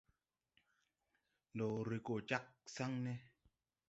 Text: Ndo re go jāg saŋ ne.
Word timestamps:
Ndo 1.53 1.67
re 1.89 1.97
go 2.05 2.15
jāg 2.31 2.45
saŋ 2.73 2.91
ne. 3.03 3.13